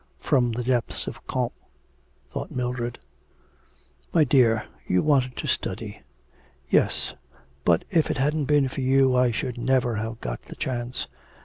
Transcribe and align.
'From 0.19 0.51
the 0.51 0.63
depths 0.63 1.05
of 1.05 1.27
Comte,' 1.27 1.51
thought 2.31 2.49
Mildred. 2.49 2.97
'My 4.11 4.23
dear, 4.23 4.65
you 4.87 5.03
wanted 5.03 5.35
to 5.35 5.45
study.' 5.45 6.01
'Yes, 6.67 7.13
but 7.63 7.85
if 7.91 8.09
it 8.09 8.17
hadn't 8.17 8.45
been 8.45 8.67
for 8.67 8.81
you 8.81 9.15
I 9.15 9.29
should 9.29 9.59
never 9.59 9.97
have 9.97 10.19
got 10.19 10.41
the 10.41 10.55
chance. 10.55 11.05